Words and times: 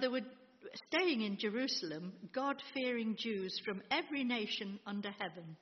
there 0.00 0.10
were 0.10 0.20
staying 0.88 1.22
in 1.22 1.38
Jerusalem 1.38 2.12
God 2.32 2.56
fearing 2.74 3.16
Jews 3.18 3.52
from 3.64 3.82
every 3.90 4.24
nation 4.24 4.78
under 4.86 5.10
heaven. 5.10 5.56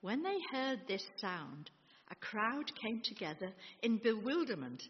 When 0.00 0.22
they 0.22 0.36
heard 0.52 0.80
this 0.86 1.04
sound, 1.20 1.70
a 2.10 2.14
crowd 2.16 2.70
came 2.82 3.02
together 3.04 3.52
in 3.82 3.98
bewilderment 3.98 4.82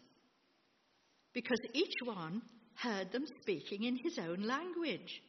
because 1.33 1.59
each 1.73 1.93
one 2.03 2.41
heard 2.75 3.11
them 3.11 3.25
speaking 3.41 3.83
in 3.83 3.97
his 4.03 4.17
own 4.19 4.41
language. 4.43 5.21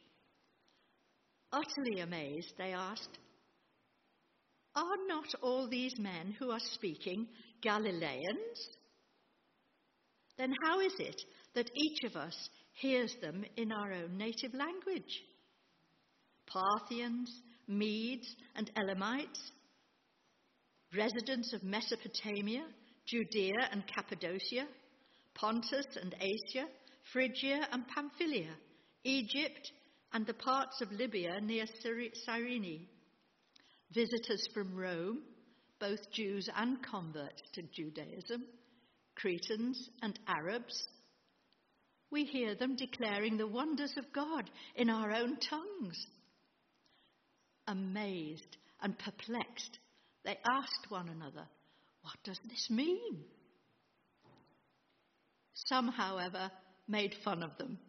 Utterly 1.51 1.99
amazed, 2.01 2.53
they 2.57 2.73
asked, 2.73 3.17
Are 4.75 5.07
not 5.07 5.27
all 5.41 5.67
these 5.67 5.97
men 5.97 6.35
who 6.39 6.51
are 6.51 6.59
speaking 6.59 7.27
Galileans? 7.61 8.69
Then 10.37 10.53
how 10.63 10.79
is 10.79 10.93
it 10.97 11.21
that 11.55 11.69
each 11.75 12.09
of 12.09 12.15
us 12.15 12.49
hears 12.81 13.15
them 13.21 13.45
in 13.55 13.71
our 13.71 13.93
own 13.93 14.17
native 14.17 14.53
language? 14.53 15.21
Parthians, 16.47 17.31
Medes, 17.67 18.35
and 18.55 18.69
Elamites, 18.75 19.39
residents 20.95 21.53
of 21.53 21.63
Mesopotamia, 21.63 22.63
Judea 23.05 23.69
and 23.71 23.83
Cappadocia, 23.87 24.67
Pontus 25.35 25.85
and 26.01 26.15
Asia, 26.19 26.65
Phrygia 27.13 27.67
and 27.71 27.87
Pamphylia, 27.87 28.53
Egypt, 29.03 29.71
and 30.13 30.25
the 30.25 30.33
parts 30.33 30.81
of 30.81 30.91
Libya 30.91 31.39
near 31.41 31.65
Cyrene. 32.25 32.87
Visitors 33.93 34.47
from 34.53 34.75
Rome, 34.75 35.19
both 35.79 35.99
Jews 36.11 36.49
and 36.55 36.77
converts 36.83 37.41
to 37.53 37.61
Judaism, 37.73 38.43
Cretans 39.15 39.89
and 40.01 40.17
Arabs. 40.27 40.87
We 42.11 42.25
hear 42.25 42.55
them 42.55 42.75
declaring 42.75 43.37
the 43.37 43.47
wonders 43.47 43.93
of 43.97 44.11
God 44.13 44.49
in 44.75 44.89
our 44.89 45.11
own 45.11 45.37
tongues. 45.37 46.05
Amazed 47.67 48.57
and 48.81 48.97
perplexed, 48.99 49.79
they 50.25 50.37
asked 50.45 50.89
one 50.89 51.07
another, 51.07 51.47
What 52.01 52.17
does 52.23 52.39
this 52.49 52.69
mean? 52.69 53.23
Some, 55.53 55.87
however, 55.87 56.51
made 56.87 57.15
fun 57.23 57.43
of 57.43 57.57
them 57.57 57.79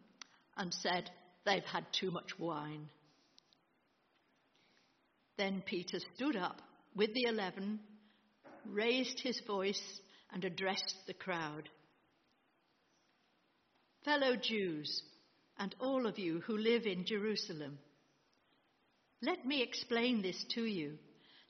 and 0.55 0.73
said 0.73 1.09
they've 1.45 1.63
had 1.63 1.85
too 1.91 2.11
much 2.11 2.39
wine. 2.39 2.87
Then 5.37 5.63
Peter 5.65 5.99
stood 6.15 6.35
up 6.37 6.61
with 6.95 7.13
the 7.13 7.25
eleven, 7.27 7.79
raised 8.65 9.19
his 9.19 9.41
voice, 9.45 9.81
and 10.31 10.45
addressed 10.45 10.95
the 11.07 11.13
crowd. 11.13 11.69
Fellow 14.05 14.35
Jews, 14.35 15.01
and 15.57 15.73
all 15.79 16.05
of 16.05 16.19
you 16.19 16.41
who 16.41 16.57
live 16.57 16.85
in 16.85 17.05
Jerusalem, 17.05 17.77
let 19.21 19.45
me 19.45 19.61
explain 19.61 20.21
this 20.21 20.43
to 20.55 20.65
you. 20.65 20.97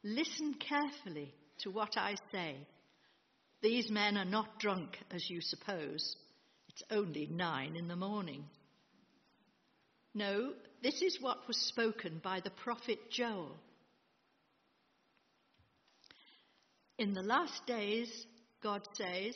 Listen 0.03 0.53
carefully 0.53 1.33
to 1.59 1.71
what 1.71 1.97
I 1.97 2.15
say. 2.31 2.57
These 3.61 3.89
men 3.89 4.17
are 4.17 4.25
not 4.25 4.59
drunk, 4.59 4.97
as 5.09 5.29
you 5.29 5.41
suppose. 5.41 6.15
It's 6.69 6.83
only 6.91 7.27
nine 7.31 7.75
in 7.75 7.87
the 7.87 7.95
morning. 7.95 8.45
No, 10.13 10.53
this 10.83 11.01
is 11.01 11.17
what 11.19 11.47
was 11.47 11.57
spoken 11.57 12.19
by 12.23 12.41
the 12.41 12.51
prophet 12.51 12.99
Joel. 13.09 13.55
In 16.99 17.13
the 17.13 17.23
last 17.23 17.65
days, 17.65 18.25
God 18.61 18.81
says, 18.93 19.35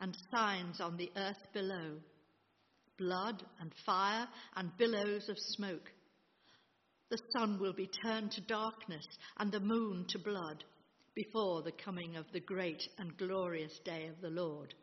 and 0.00 0.16
signs 0.34 0.80
on 0.80 0.96
the 0.96 1.10
earth 1.16 1.52
below 1.52 1.98
blood 2.96 3.42
and 3.60 3.72
fire 3.84 4.28
and 4.56 4.76
billows 4.78 5.28
of 5.28 5.36
smoke. 5.56 5.90
The 7.10 7.18
sun 7.36 7.58
will 7.60 7.72
be 7.72 7.90
turned 8.04 8.30
to 8.32 8.40
darkness 8.42 9.04
and 9.38 9.50
the 9.50 9.60
moon 9.60 10.06
to 10.10 10.18
blood 10.20 10.62
before 11.14 11.62
the 11.62 11.72
coming 11.84 12.16
of 12.16 12.26
the 12.32 12.40
great 12.40 12.82
and 12.98 13.16
glorious 13.16 13.78
day 13.84 14.06
of 14.06 14.20
the 14.20 14.30
Lord 14.30 14.74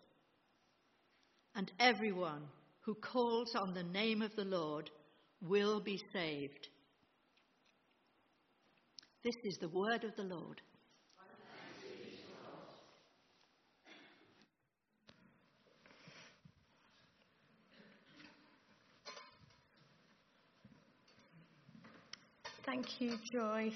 and 1.56 1.72
everyone 1.80 2.44
who 2.82 2.96
calls 2.96 3.54
on 3.56 3.74
the 3.74 3.84
name 3.84 4.22
of 4.22 4.36
the 4.36 4.46
Lord 4.46 4.90
will 5.42 5.82
be 5.82 6.00
saved. 6.14 6.68
This 9.24 9.36
is 9.44 9.58
the 9.60 9.70
word 9.70 10.04
of 10.04 10.16
the 10.16 10.24
Lord. 10.24 10.62
Thank 22.66 22.81
you, 23.00 23.18
Joyce. 23.32 23.74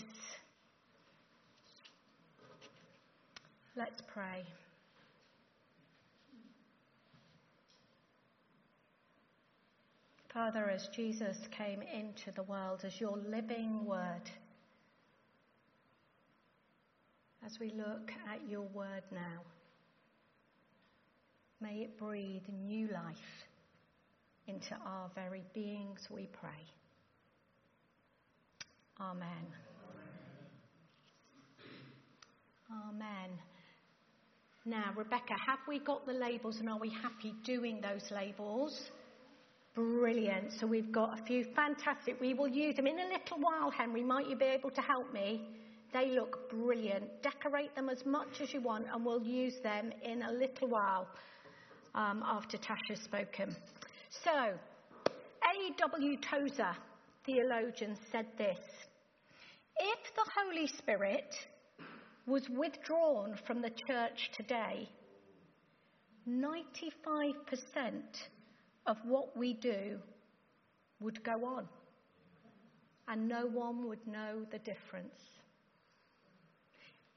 Let's 3.76 4.02
pray. 4.14 4.44
Father, 10.34 10.70
as 10.70 10.88
Jesus 10.88 11.38
came 11.52 11.81
into 11.81 12.31
the 12.36 12.44
world 12.44 12.81
as 12.84 13.00
your 13.00 13.18
living 13.18 13.86
word, 13.86 14.30
as 17.46 17.59
we 17.59 17.72
look 17.72 18.12
at 18.32 18.42
your 18.50 18.68
word 18.74 19.03
now, 19.12 19.42
may 21.62 21.82
it 21.84 21.97
breathe 21.97 22.44
new 22.66 22.88
life 22.88 23.46
into 24.47 24.76
our 24.86 25.09
very 25.16 25.44
beings, 25.53 26.08
we 26.09 26.28
pray. 26.42 26.50
Amen. 29.00 29.46
Amen. 32.72 33.30
Now, 34.66 34.94
Rebecca, 34.96 35.34
have 35.46 35.60
we 35.68 35.80
got 35.80 36.06
the 36.06 36.14
labels 36.14 36.58
and 36.60 36.70
are 36.70 36.80
we 36.80 36.90
happy 36.90 37.34
doing 37.44 37.82
those 37.82 38.10
labels? 38.10 38.90
Brilliant. 39.76 40.54
So 40.60 40.66
we've 40.66 40.92
got 40.92 41.20
a 41.20 41.24
few 41.24 41.44
fantastic. 41.56 42.20
We 42.22 42.34
will 42.34 42.48
use 42.48 42.78
them 42.78 42.88
in 42.88 42.98
a 42.98 43.08
little 43.08 43.38
while, 43.40 43.70
Henry. 43.70 44.02
Might 44.02 44.30
you 44.30 44.38
be 44.38 44.46
able 44.46 44.72
to 44.72 44.82
help 44.82 45.14
me? 45.14 45.42
They 45.92 46.12
look 46.12 46.50
brilliant. 46.50 47.22
Decorate 47.22 47.76
them 47.76 47.90
as 47.90 48.06
much 48.06 48.42
as 48.42 48.54
you 48.54 48.62
want, 48.62 48.86
and 48.94 49.06
we'll 49.06 49.24
use 49.24 49.56
them 49.62 49.92
in 50.04 50.24
a 50.24 50.32
little 50.32 50.70
while 50.70 51.08
um, 51.94 52.24
after 52.26 52.58
Tasha's 52.58 53.02
spoken. 53.04 53.56
So, 54.24 54.54
A.W. 55.08 56.18
Tozer, 56.22 56.76
theologian, 57.25 57.97
said 58.12 58.28
this 58.38 58.59
If 59.78 60.00
the 60.16 60.25
Holy 60.38 60.68
Spirit 60.68 61.36
was 62.25 62.50
withdrawn 62.50 63.38
from 63.46 63.62
the 63.62 63.72
church 63.88 64.31
today, 64.36 64.90
95% 66.28 67.34
of 68.88 68.97
what 69.06 69.38
we 69.38 69.53
do 69.53 70.00
would 71.00 71.24
go 71.24 71.46
on, 71.46 71.68
and 73.08 73.28
no 73.28 73.46
one 73.46 73.88
would 73.88 74.05
know 74.08 74.46
the 74.52 74.59
difference. 74.59 75.22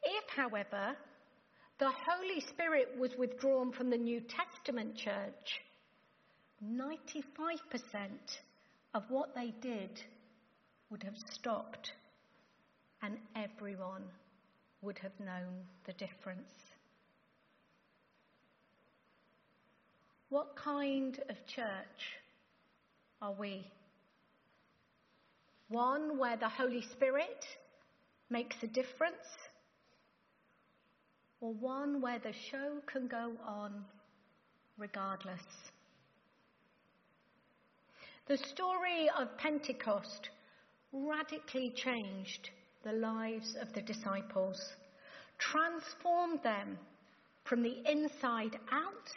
If, 0.02 0.24
however, 0.36 0.96
the 1.78 1.90
Holy 1.90 2.40
Spirit 2.40 2.88
was 2.98 3.16
withdrawn 3.16 3.72
from 3.72 3.88
the 3.88 3.96
New 3.96 4.20
Testament 4.20 4.96
church, 4.96 5.60
95% 6.64 6.98
of 8.98 9.04
what 9.10 9.32
they 9.32 9.54
did 9.62 10.02
would 10.90 11.04
have 11.04 11.16
stopped, 11.30 11.92
and 13.00 13.16
everyone 13.36 14.02
would 14.82 14.98
have 14.98 15.12
known 15.20 15.62
the 15.86 15.92
difference. 15.92 16.50
What 20.30 20.56
kind 20.56 21.16
of 21.28 21.36
church 21.46 22.18
are 23.22 23.34
we? 23.38 23.64
One 25.68 26.18
where 26.18 26.36
the 26.36 26.48
Holy 26.48 26.82
Spirit 26.82 27.46
makes 28.30 28.56
a 28.64 28.66
difference? 28.66 29.14
Or 31.40 31.52
one 31.52 32.00
where 32.00 32.18
the 32.18 32.34
show 32.50 32.80
can 32.92 33.06
go 33.06 33.30
on 33.46 33.84
regardless? 34.76 35.46
The 38.28 38.36
story 38.36 39.08
of 39.18 39.38
Pentecost 39.38 40.28
radically 40.92 41.72
changed 41.74 42.50
the 42.84 42.92
lives 42.92 43.56
of 43.58 43.72
the 43.72 43.80
disciples, 43.80 44.60
transformed 45.38 46.42
them 46.42 46.78
from 47.44 47.62
the 47.62 47.76
inside 47.90 48.58
out 48.70 49.08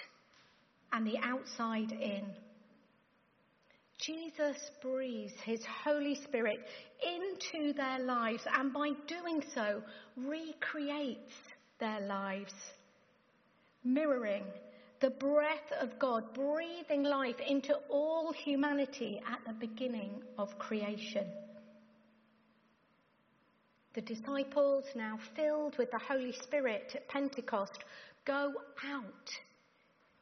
and 0.93 1.05
the 1.05 1.17
outside 1.17 1.91
in. 1.91 2.23
Jesus 3.99 4.71
breathes 4.81 5.33
his 5.43 5.59
Holy 5.83 6.15
Spirit 6.15 6.65
into 7.05 7.73
their 7.73 7.99
lives 7.99 8.43
and 8.57 8.71
by 8.71 8.91
doing 9.07 9.43
so 9.53 9.83
recreates 10.15 11.33
their 11.81 11.99
lives, 12.07 12.53
mirroring 13.83 14.45
the 15.01 15.09
breath 15.09 15.71
of 15.79 15.97
God, 15.97 16.33
breathing 16.33 17.03
life 17.03 17.39
into 17.45 17.73
all 17.89 18.31
humanity 18.31 19.19
at 19.27 19.39
the 19.45 19.67
beginning 19.67 20.21
of 20.37 20.57
creation. 20.59 21.25
The 23.95 24.01
disciples, 24.01 24.85
now 24.95 25.17
filled 25.35 25.77
with 25.77 25.89
the 25.91 25.99
Holy 25.99 26.33
Spirit 26.43 26.93
at 26.95 27.09
Pentecost, 27.09 27.77
go 28.25 28.53
out 28.87 29.29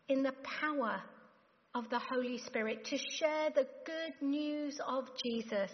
in 0.07 0.23
the 0.23 0.33
power 0.61 1.01
of 1.75 1.89
the 1.89 1.99
Holy 1.99 2.39
Spirit 2.39 2.85
to 2.85 2.97
share 2.97 3.49
the 3.53 3.67
good 3.85 4.27
news 4.27 4.79
of 4.87 5.03
Jesus. 5.23 5.71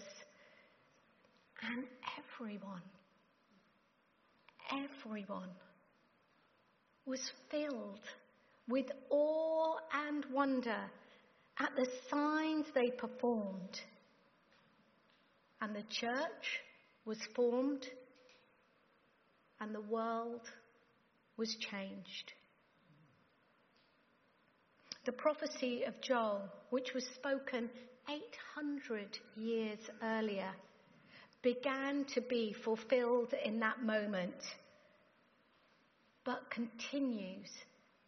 And 1.61 1.85
everyone, 2.17 2.81
everyone 4.71 5.49
was 7.05 7.21
filled 7.49 7.99
with 8.67 8.87
awe 9.09 9.75
and 10.07 10.25
wonder 10.31 10.79
at 11.59 11.75
the 11.75 11.87
signs 12.09 12.65
they 12.73 12.89
performed. 12.97 13.79
And 15.61 15.75
the 15.75 15.83
church 15.89 16.61
was 17.05 17.17
formed 17.35 17.85
and 19.59 19.73
the 19.73 19.81
world 19.81 20.41
was 21.37 21.55
changed. 21.55 22.33
The 25.05 25.11
prophecy 25.11 25.83
of 25.83 26.01
Joel, 26.01 26.49
which 26.71 26.93
was 26.93 27.05
spoken 27.15 27.69
800 28.09 29.19
years 29.35 29.79
earlier, 30.03 30.51
began 31.41 32.05
to 32.15 32.21
be 32.21 32.55
fulfilled 32.63 33.33
in 33.43 33.59
that 33.59 33.83
moment, 33.83 34.33
but 36.23 36.49
continues 36.49 37.49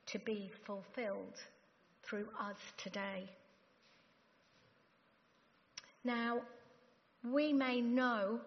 to 0.07 0.19
be 0.19 0.51
fulfilled 0.65 1.39
through 2.03 2.27
us 2.39 2.57
today. 2.77 3.29
Now, 6.03 6.41
we 7.23 7.51
may 7.51 7.81
know 7.81 8.39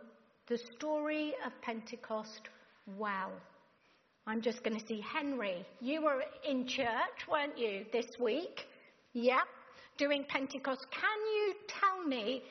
the 0.46 0.58
story 0.58 1.34
of 1.44 1.52
Pentecost 1.62 2.48
well. 2.98 3.32
I'm 4.26 4.40
just 4.40 4.62
going 4.62 4.78
to 4.78 4.86
see 4.86 5.00
Henry. 5.00 5.66
You 5.80 6.02
were 6.02 6.22
in 6.48 6.66
church, 6.66 7.28
weren't 7.30 7.58
you, 7.58 7.84
this 7.92 8.18
week? 8.18 8.66
Yep, 9.12 9.46
doing 9.98 10.24
Pentecost. 10.28 10.86
Can 10.90 11.02
you 11.34 11.54
tell 11.68 12.02
me 12.06 12.42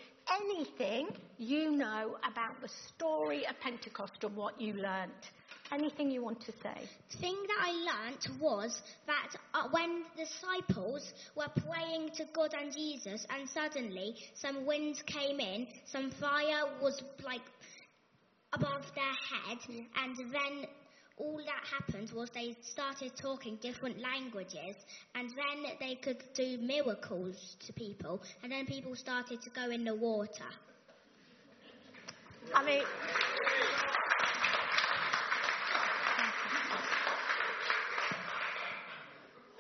anything 0.42 1.08
you 1.38 1.72
know 1.72 2.18
about 2.30 2.62
the 2.62 2.70
story 2.88 3.48
of 3.48 3.60
Pentecost 3.62 4.24
and 4.24 4.36
what 4.36 4.60
you 4.60 4.74
learnt? 4.74 5.32
Anything 5.72 6.10
you 6.10 6.24
want 6.24 6.42
to 6.42 6.52
say? 6.64 6.90
The 7.12 7.18
thing 7.18 7.36
that 7.48 7.58
I 7.62 7.72
learnt 7.72 8.42
was 8.42 8.82
that 9.06 9.36
uh, 9.54 9.68
when 9.70 10.04
the 10.18 10.26
disciples 10.26 11.14
were 11.36 11.50
praying 11.64 12.10
to 12.18 12.26
God 12.34 12.54
and 12.60 12.74
Jesus, 12.74 13.26
and 13.30 13.48
suddenly 13.50 14.16
some 14.34 14.66
winds 14.66 15.04
came 15.04 15.40
in, 15.40 15.68
some 15.92 16.12
fire 16.12 16.66
was 16.82 17.02
like 17.24 17.42
above 18.52 18.84
their 18.96 19.04
head, 19.06 19.86
and 20.04 20.18
then 20.18 20.68
all 21.18 21.38
that 21.38 21.64
happened 21.70 22.10
was 22.16 22.30
they 22.34 22.56
started 22.62 23.12
talking 23.22 23.60
different 23.62 24.00
languages, 24.00 24.76
and 25.14 25.30
then 25.30 25.72
they 25.80 25.96
could 25.96 26.24
do 26.34 26.58
miracles 26.58 27.58
to 27.68 27.74
people, 27.74 28.22
and 28.42 28.52
then 28.52 28.66
people 28.66 28.96
started 28.96 29.40
to 29.44 29.50
go 29.52 29.70
in 29.70 29.84
the 29.84 29.94
water. 29.94 30.50
I 32.56 32.66
mean, 32.66 32.84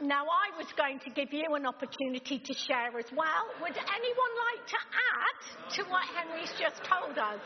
Now, 0.02 0.24
I 0.24 0.58
was 0.58 0.68
going 0.78 1.00
to 1.00 1.10
give 1.10 1.34
you 1.34 1.56
an 1.56 1.66
opportunity 1.66 2.40
to 2.40 2.54
share 2.54 2.98
as 2.98 3.12
well. 3.12 3.46
Would 3.62 3.76
anyone 3.76 4.34
like 4.48 4.68
to 4.68 4.78
add 4.96 5.70
to 5.76 5.84
what 5.92 6.04
Henry's 6.16 6.54
just 6.58 6.82
told 6.86 7.18
us? 7.18 7.40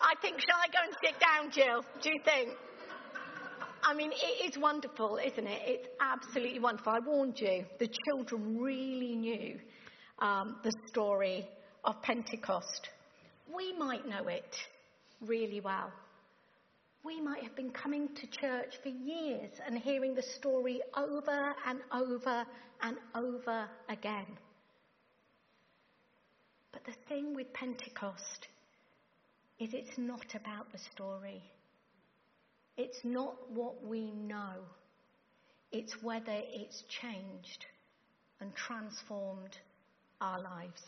I 0.00 0.14
think, 0.22 0.38
shall 0.38 0.58
I 0.62 0.68
go 0.68 0.78
and 0.84 0.94
sit 1.02 1.18
down, 1.18 1.50
Jill? 1.50 1.84
Do 2.00 2.10
you 2.10 2.20
think? 2.24 2.50
I 3.82 3.92
mean, 3.94 4.12
it 4.12 4.48
is 4.48 4.56
wonderful, 4.56 5.18
isn't 5.18 5.46
it? 5.46 5.62
It's 5.66 5.88
absolutely 6.00 6.60
wonderful. 6.60 6.92
I 6.92 7.00
warned 7.00 7.40
you, 7.40 7.64
the 7.80 7.88
children 8.06 8.58
really 8.60 9.16
knew 9.16 9.58
um, 10.20 10.56
the 10.62 10.72
story 10.86 11.48
of 11.84 12.00
Pentecost. 12.02 12.88
We 13.54 13.76
might 13.76 14.06
know 14.06 14.28
it 14.28 14.56
really 15.20 15.60
well. 15.60 15.92
We 17.04 17.20
might 17.20 17.42
have 17.42 17.54
been 17.54 17.70
coming 17.70 18.08
to 18.14 18.26
church 18.26 18.78
for 18.82 18.88
years 18.88 19.50
and 19.66 19.78
hearing 19.78 20.14
the 20.14 20.22
story 20.22 20.80
over 20.96 21.54
and 21.66 21.80
over 21.92 22.46
and 22.82 22.96
over 23.14 23.68
again. 23.90 24.26
But 26.72 26.84
the 26.86 26.94
thing 27.08 27.34
with 27.34 27.52
Pentecost 27.52 28.48
is 29.60 29.74
it's 29.74 29.98
not 29.98 30.34
about 30.34 30.72
the 30.72 30.78
story. 30.78 31.42
It's 32.78 33.04
not 33.04 33.36
what 33.50 33.84
we 33.86 34.10
know. 34.10 34.54
It's 35.72 36.02
whether 36.02 36.24
it's 36.28 36.84
changed 36.88 37.66
and 38.40 38.54
transformed 38.54 39.58
our 40.22 40.40
lives. 40.40 40.82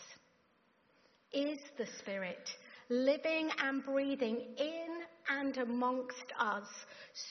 Is 1.33 1.59
the 1.77 1.87
Spirit 1.99 2.49
living 2.89 3.51
and 3.59 3.85
breathing 3.85 4.41
in 4.57 4.96
and 5.29 5.57
amongst 5.57 6.33
us 6.39 6.67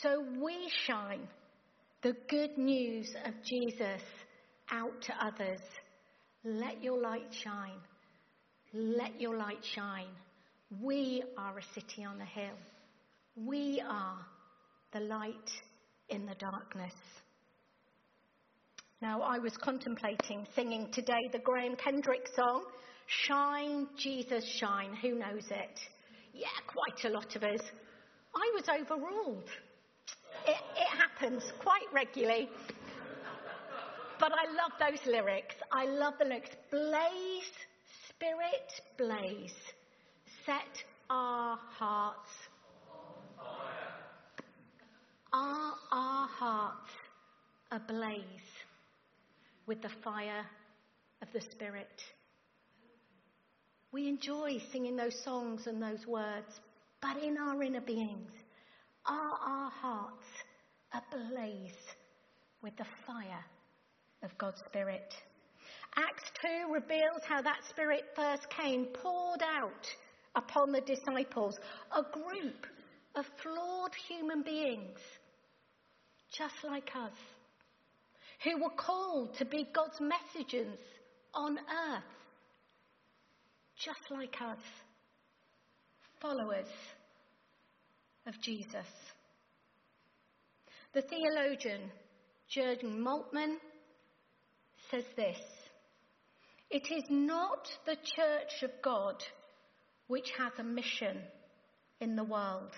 so 0.02 0.24
we 0.44 0.70
shine 0.86 1.28
the 2.04 2.16
good 2.30 2.58
news 2.58 3.14
of 3.26 3.34
Jesus 3.44 4.02
out 4.72 5.02
to 5.02 5.14
others? 5.26 5.62
Let 6.44 6.84
your 6.84 7.02
light 7.02 7.34
shine. 7.44 7.80
Let 8.74 9.20
your 9.20 9.38
light 9.38 9.64
shine. 9.74 10.10
We 10.82 11.24
are 11.38 11.58
a 11.58 11.64
city 11.74 12.04
on 12.04 12.20
a 12.22 12.26
hill. 12.26 12.58
We 13.36 13.82
are 13.88 14.18
the 14.94 15.00
light 15.02 15.52
in 16.10 16.26
the 16.26 16.36
darkness. 16.36 16.94
Now, 19.02 19.22
I 19.22 19.40
was 19.40 19.56
contemplating 19.58 20.48
singing 20.56 20.90
today 20.94 21.30
the 21.32 21.40
Graham 21.40 21.76
Kendrick 21.76 22.28
song, 22.36 22.64
Shine, 23.08 23.88
Jesus, 23.98 24.44
Shine. 24.58 24.96
Who 25.02 25.16
knows 25.16 25.46
it? 25.50 25.80
Yeah, 26.34 26.48
quite 26.66 27.06
a 27.06 27.14
lot 27.14 27.36
of 27.36 27.44
us. 27.44 27.62
I 28.36 28.52
was 28.54 28.68
overruled. 28.70 29.50
It, 30.48 30.58
it 30.78 30.88
happens 30.88 31.44
quite 31.60 31.88
regularly. 31.94 32.50
But 34.20 34.32
I 34.32 34.46
love 34.52 34.72
those 34.80 35.06
lyrics. 35.06 35.56
I 35.72 35.86
love 35.86 36.16
the 36.20 36.26
lyrics. 36.26 36.50
Blaze, 36.72 37.52
Spirit, 38.10 38.82
blaze 38.98 39.52
set 40.46 40.84
our 41.10 41.58
hearts. 41.78 42.30
Are 45.34 45.74
our 45.92 46.28
hearts 46.28 46.92
ablaze 47.72 48.24
with 49.66 49.82
the 49.82 49.90
fire 50.04 50.46
of 51.22 51.28
the 51.34 51.42
Spirit? 51.42 52.02
We 53.92 54.08
enjoy 54.08 54.60
singing 54.72 54.96
those 54.96 55.20
songs 55.24 55.68
and 55.68 55.82
those 55.82 56.06
words, 56.06 56.60
but 57.02 57.22
in 57.22 57.38
our 57.38 57.62
inner 57.62 57.82
beings, 57.82 58.32
are 59.06 59.38
our 59.46 59.70
hearts 59.70 60.26
ablaze 60.94 61.72
with 62.62 62.76
the 62.78 62.86
fire 63.06 63.46
of 64.24 64.38
God's 64.38 64.62
Spirit? 64.66 65.14
Acts 65.96 66.32
2 66.42 66.74
reveals 66.74 67.22
how 67.28 67.42
that 67.42 67.60
Spirit 67.70 68.04
first 68.16 68.48
came, 68.50 68.86
poured 69.02 69.42
out 69.42 69.88
upon 70.36 70.72
the 70.72 70.82
disciples, 70.82 71.58
a 71.96 72.04
group 72.12 72.66
of 73.16 73.26
flawed 73.42 73.92
human 74.08 74.44
beings, 74.44 75.00
just 76.38 76.56
like 76.64 76.90
us, 76.96 77.18
who 78.44 78.62
were 78.62 78.76
called 78.76 79.36
to 79.38 79.46
be 79.46 79.68
God's 79.74 80.00
messengers 80.02 80.78
on 81.34 81.58
earth, 81.58 82.04
just 83.78 84.12
like 84.12 84.36
us, 84.42 84.60
followers 86.26 86.68
of 88.26 88.34
Jesus. 88.42 88.88
The 90.94 91.04
theologian 91.04 91.92
Jurgen 92.50 93.04
Moltmann, 93.06 93.58
says 94.90 95.04
this 95.16 95.38
It 96.72 96.92
is 96.92 97.04
not 97.10 97.68
the 97.86 97.96
church 97.96 98.64
of 98.64 98.72
God 98.84 99.24
which 100.08 100.32
has 100.40 100.52
a 100.58 100.64
mission 100.64 101.20
in 102.02 102.16
the 102.16 102.24
world. 102.24 102.72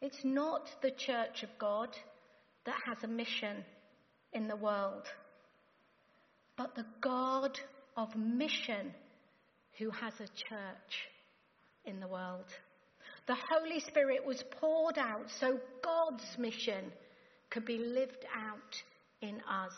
It's 0.00 0.24
not 0.24 0.68
the 0.82 0.90
church 0.90 1.44
of 1.44 1.50
God 1.60 1.90
that 2.66 2.76
has 2.86 2.98
a 3.04 3.08
mission 3.08 3.64
in 4.32 4.48
the 4.48 4.56
world, 4.56 5.06
but 6.56 6.74
the 6.74 6.86
God 7.00 7.56
of 7.96 8.16
mission 8.16 8.94
who 9.78 9.90
has 9.90 10.14
a 10.14 10.26
church 10.26 11.12
in 11.84 12.00
the 12.00 12.06
world. 12.06 12.46
The 13.26 13.36
Holy 13.50 13.80
Spirit 13.80 14.24
was 14.26 14.42
poured 14.60 14.98
out 14.98 15.30
so 15.40 15.60
God's 15.82 16.38
mission 16.38 16.92
could 17.50 17.64
be 17.64 17.78
lived 17.78 18.24
out 18.34 18.82
in 19.20 19.40
us. 19.48 19.74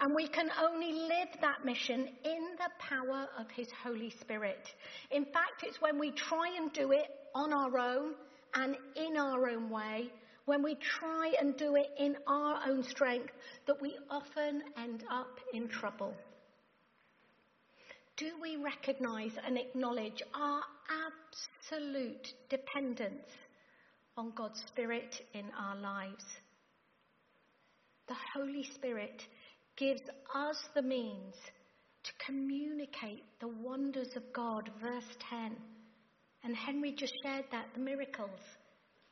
And 0.00 0.14
we 0.14 0.28
can 0.28 0.48
only 0.60 0.92
live 0.92 1.28
that 1.40 1.64
mission 1.64 2.08
in 2.24 2.48
the 2.56 2.70
power 2.78 3.28
of 3.38 3.50
His 3.50 3.68
Holy 3.82 4.10
Spirit. 4.10 4.72
In 5.10 5.24
fact, 5.24 5.64
it's 5.64 5.80
when 5.80 5.98
we 5.98 6.12
try 6.12 6.54
and 6.56 6.72
do 6.72 6.92
it 6.92 7.08
on 7.34 7.52
our 7.52 7.78
own 7.78 8.14
and 8.54 8.76
in 8.96 9.16
our 9.16 9.48
own 9.48 9.70
way, 9.70 10.10
when 10.46 10.62
we 10.62 10.76
try 10.76 11.34
and 11.40 11.56
do 11.56 11.76
it 11.76 11.90
in 11.98 12.16
our 12.26 12.60
own 12.66 12.82
strength, 12.82 13.32
that 13.66 13.80
we 13.82 13.96
often 14.08 14.62
end 14.78 15.04
up 15.10 15.38
in 15.52 15.68
trouble. 15.68 16.14
Do 18.18 18.32
we 18.42 18.56
recognize 18.56 19.30
and 19.46 19.56
acknowledge 19.56 20.20
our 20.34 20.60
absolute 21.06 22.26
dependence 22.50 23.30
on 24.16 24.32
God's 24.34 24.60
Spirit 24.66 25.14
in 25.34 25.44
our 25.56 25.76
lives? 25.76 26.24
The 28.08 28.16
Holy 28.34 28.64
Spirit 28.74 29.22
gives 29.76 30.00
us 30.34 30.56
the 30.74 30.82
means 30.82 31.36
to 32.02 32.12
communicate 32.26 33.22
the 33.40 33.46
wonders 33.46 34.16
of 34.16 34.32
God. 34.32 34.68
Verse 34.82 35.16
10. 35.30 35.56
And 36.42 36.56
Henry 36.56 36.96
just 36.98 37.14
shared 37.22 37.44
that 37.52 37.66
the 37.74 37.80
miracles. 37.80 38.40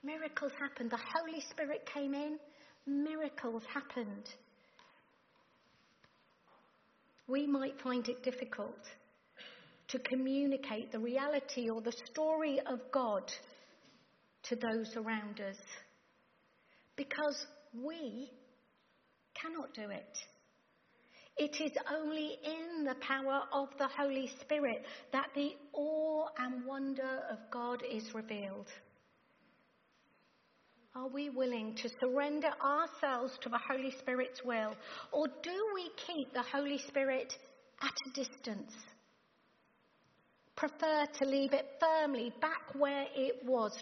Miracles 0.02 0.52
happened. 0.58 0.90
The 0.90 0.98
Holy 1.14 1.40
Spirit 1.42 1.88
came 1.94 2.12
in, 2.12 2.38
miracles 2.86 3.62
happened. 3.72 4.28
We 7.28 7.46
might 7.46 7.80
find 7.82 8.08
it 8.08 8.22
difficult 8.22 8.78
to 9.88 9.98
communicate 10.00 10.92
the 10.92 10.98
reality 10.98 11.68
or 11.70 11.80
the 11.80 11.94
story 12.12 12.60
of 12.66 12.80
God 12.92 13.22
to 14.44 14.56
those 14.56 14.96
around 14.96 15.40
us 15.40 15.56
because 16.96 17.46
we 17.74 18.30
cannot 19.40 19.74
do 19.74 19.90
it. 19.90 20.18
It 21.36 21.60
is 21.60 21.72
only 21.92 22.38
in 22.44 22.84
the 22.84 22.94
power 23.00 23.42
of 23.52 23.68
the 23.78 23.88
Holy 23.88 24.30
Spirit 24.40 24.82
that 25.12 25.28
the 25.34 25.50
awe 25.74 26.26
and 26.38 26.64
wonder 26.64 27.20
of 27.30 27.38
God 27.50 27.82
is 27.90 28.04
revealed. 28.14 28.68
Are 30.96 31.08
we 31.08 31.28
willing 31.28 31.74
to 31.76 31.90
surrender 32.00 32.48
ourselves 32.64 33.38
to 33.42 33.48
the 33.48 33.58
Holy 33.58 33.92
Spirit's 33.98 34.42
will? 34.44 34.74
Or 35.12 35.28
do 35.42 35.66
we 35.74 35.90
keep 36.06 36.32
the 36.32 36.42
Holy 36.42 36.78
Spirit 36.78 37.36
at 37.82 37.92
a 38.06 38.10
distance? 38.14 38.72
Prefer 40.56 41.06
to 41.18 41.24
leave 41.26 41.52
it 41.52 41.66
firmly 41.78 42.32
back 42.40 42.74
where 42.74 43.04
it 43.14 43.44
was 43.44 43.72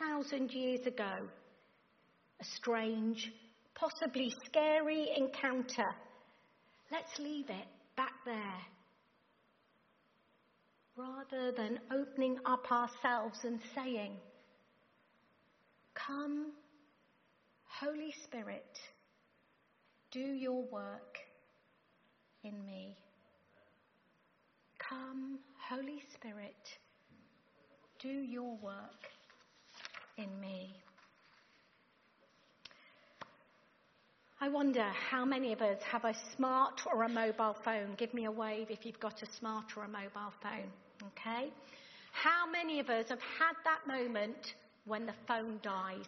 2,000 0.00 0.50
years 0.50 0.86
ago? 0.86 1.28
A 2.40 2.44
strange, 2.44 3.30
possibly 3.74 4.32
scary 4.46 5.10
encounter 5.14 5.94
Let's 6.90 7.18
leave 7.18 7.50
it 7.50 7.66
back 7.96 8.12
there. 8.24 8.60
Rather 10.96 11.52
than 11.52 11.80
opening 11.92 12.38
up 12.46 12.70
ourselves 12.70 13.40
and 13.44 13.58
saying, 13.74 14.12
Come, 15.96 16.52
Holy 17.64 18.12
Spirit, 18.24 18.78
do 20.12 20.20
your 20.20 20.62
work 20.64 21.18
in 22.44 22.64
me. 22.64 22.96
Come, 24.78 25.38
Holy 25.68 26.02
Spirit, 26.14 26.78
do 27.98 28.08
your 28.08 28.56
work 28.62 29.10
in 30.16 30.28
me. 30.40 30.76
I 34.40 34.48
wonder 34.48 34.84
how 35.10 35.24
many 35.24 35.52
of 35.52 35.62
us 35.62 35.78
have 35.90 36.04
a 36.04 36.14
smart 36.36 36.82
or 36.92 37.04
a 37.04 37.08
mobile 37.08 37.56
phone. 37.64 37.94
Give 37.96 38.12
me 38.12 38.26
a 38.26 38.30
wave 38.30 38.70
if 38.70 38.84
you've 38.84 39.00
got 39.00 39.22
a 39.22 39.26
smart 39.38 39.76
or 39.76 39.84
a 39.84 39.88
mobile 39.88 40.32
phone. 40.42 40.70
Okay? 41.02 41.48
How 42.12 42.48
many 42.50 42.78
of 42.78 42.90
us 42.90 43.08
have 43.08 43.20
had 43.38 43.54
that 43.64 43.86
moment 43.86 44.54
when 44.86 45.06
the 45.06 45.14
phone 45.26 45.58
dies? 45.62 46.06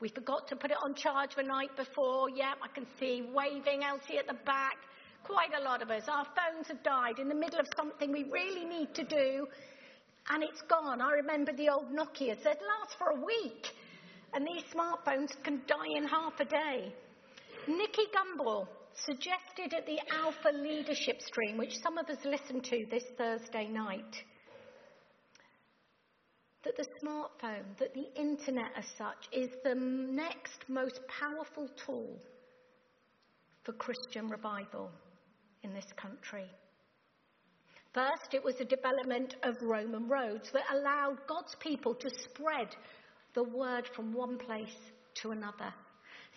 We 0.00 0.08
forgot 0.08 0.48
to 0.48 0.56
put 0.56 0.70
it 0.70 0.76
on 0.82 0.94
charge 0.94 1.34
the 1.36 1.42
night 1.42 1.76
before. 1.76 2.30
Yep, 2.30 2.58
I 2.62 2.68
can 2.68 2.86
see 2.98 3.28
waving 3.34 3.82
Elsie 3.82 4.18
at 4.18 4.26
the 4.26 4.38
back. 4.46 4.76
Quite 5.24 5.50
a 5.58 5.64
lot 5.64 5.82
of 5.82 5.90
us. 5.90 6.04
Our 6.08 6.24
phones 6.24 6.68
have 6.68 6.82
died 6.82 7.18
in 7.18 7.28
the 7.28 7.34
middle 7.34 7.58
of 7.58 7.66
something 7.76 8.12
we 8.12 8.24
really 8.24 8.64
need 8.64 8.94
to 8.94 9.04
do, 9.04 9.46
and 10.30 10.42
it's 10.42 10.62
gone. 10.62 11.00
I 11.00 11.12
remember 11.12 11.52
the 11.52 11.68
old 11.68 11.90
Nokia 11.90 12.40
said 12.42 12.58
last 12.62 12.96
for 12.96 13.08
a 13.08 13.24
week, 13.24 13.66
and 14.32 14.46
these 14.46 14.62
smartphones 14.72 15.30
can 15.42 15.62
die 15.66 15.96
in 15.96 16.04
half 16.06 16.38
a 16.38 16.44
day. 16.44 16.94
Nicky 17.66 18.04
Gumbel 18.14 18.68
suggested 18.94 19.74
at 19.76 19.84
the 19.86 19.98
Alpha 20.14 20.50
Leadership 20.54 21.20
Stream, 21.20 21.58
which 21.58 21.76
some 21.82 21.98
of 21.98 22.08
us 22.08 22.18
listened 22.24 22.64
to 22.64 22.86
this 22.90 23.04
Thursday 23.16 23.68
night, 23.68 24.22
that 26.68 26.76
the 26.76 27.06
smartphone, 27.06 27.64
that 27.78 27.94
the 27.94 28.08
internet 28.20 28.70
as 28.76 28.84
such, 28.98 29.28
is 29.32 29.48
the 29.64 29.74
next 29.74 30.68
most 30.68 31.00
powerful 31.08 31.68
tool 31.86 32.18
for 33.64 33.72
Christian 33.72 34.28
revival 34.28 34.90
in 35.62 35.72
this 35.72 35.86
country. 35.96 36.44
First, 37.94 38.34
it 38.34 38.44
was 38.44 38.56
the 38.56 38.66
development 38.66 39.36
of 39.44 39.56
Roman 39.62 40.08
roads 40.08 40.50
that 40.52 40.64
allowed 40.70 41.16
God's 41.26 41.54
people 41.58 41.94
to 41.94 42.10
spread 42.10 42.68
the 43.34 43.44
word 43.44 43.88
from 43.96 44.12
one 44.12 44.36
place 44.36 44.76
to 45.22 45.30
another. 45.30 45.72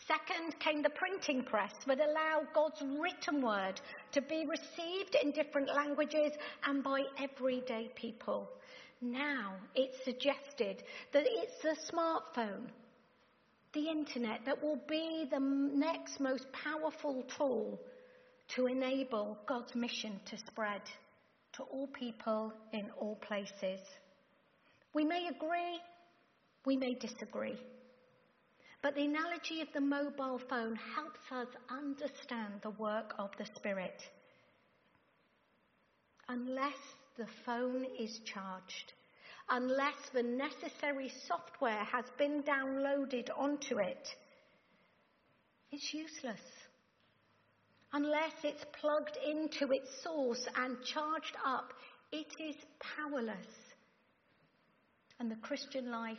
Second 0.08 0.58
came 0.60 0.82
the 0.82 0.90
printing 0.92 1.44
press 1.44 1.74
that 1.86 2.00
allowed 2.00 2.48
God's 2.54 2.82
written 2.82 3.42
word 3.42 3.82
to 4.14 4.22
be 4.22 4.46
received 4.48 5.16
in 5.22 5.32
different 5.32 5.68
languages 5.76 6.32
and 6.66 6.82
by 6.82 7.02
everyday 7.20 7.92
people. 7.96 8.50
Now 9.02 9.56
it's 9.74 10.04
suggested 10.06 10.84
that 11.12 11.24
it's 11.26 11.62
the 11.64 11.76
smartphone, 11.92 12.68
the 13.74 13.90
internet, 13.90 14.46
that 14.46 14.62
will 14.62 14.80
be 14.88 15.28
the 15.30 15.40
next 15.40 16.20
most 16.20 16.46
powerful 16.52 17.24
tool 17.36 17.80
to 18.56 18.68
enable 18.68 19.40
God's 19.48 19.74
mission 19.74 20.20
to 20.26 20.38
spread 20.38 20.82
to 21.54 21.64
all 21.64 21.88
people 21.88 22.54
in 22.74 22.90
all 23.00 23.16
places. 23.16 23.80
We 24.94 25.04
may 25.04 25.28
agree, 25.28 25.80
we 26.66 26.78
may 26.78 26.94
disagree. 26.94 27.58
But 28.84 28.96
the 28.96 29.06
analogy 29.06 29.62
of 29.62 29.68
the 29.74 29.82
mobile 29.82 30.40
phone 30.50 30.76
helps 30.96 31.20
us 31.32 31.48
understand 31.70 32.62
the 32.62 32.72
work 32.72 33.14
of 33.18 33.30
the 33.38 33.46
Spirit. 33.56 34.02
Unless 36.28 36.78
the 37.22 37.28
phone 37.46 37.86
is 38.00 38.20
charged, 38.26 38.94
unless 39.48 39.94
the 40.12 40.24
necessary 40.24 41.12
software 41.28 41.84
has 41.84 42.06
been 42.18 42.42
downloaded 42.42 43.30
onto 43.38 43.78
it, 43.78 44.08
it's 45.72 45.94
useless. 45.94 46.42
Unless 47.94 48.34
it's 48.44 48.66
plugged 48.80 49.18
into 49.24 49.72
its 49.72 49.88
source 50.04 50.44
and 50.56 50.78
charged 50.84 51.36
up, 51.46 51.74
it 52.12 52.26
is 52.40 52.56
powerless. 52.98 53.46
And 55.20 55.30
the 55.30 55.36
Christian 55.36 55.92
life 55.92 56.18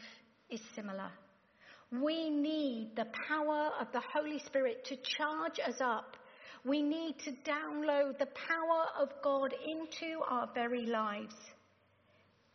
is 0.51 0.61
similar. 0.77 1.11
We 1.91 2.31
need 2.31 2.93
the 2.95 3.07
power 3.29 3.73
of 3.81 3.89
the 3.93 4.03
Holy 4.15 4.39
Spirit 4.47 4.85
to 4.85 4.97
charge 4.97 5.59
us 5.67 5.81
up. 5.81 6.17
We 6.65 6.83
need 6.83 7.19
to 7.25 7.33
download 7.45 8.19
the 8.19 8.27
power 8.27 8.87
of 9.01 9.09
God 9.23 9.53
into 9.67 10.21
our 10.29 10.49
very 10.55 10.87
lives. 10.87 11.35